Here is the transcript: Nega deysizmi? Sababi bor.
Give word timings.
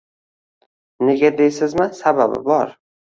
Nega 1.09 1.31
deysizmi? 1.41 1.87
Sababi 1.99 2.41
bor. 2.49 2.73